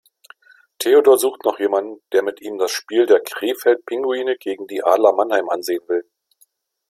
[0.79, 5.13] Theodor sucht noch jemanden, der mit ihm das Spiel der Krefeld Pinguine gegen die Adler
[5.13, 6.09] Mannheim ansehen will.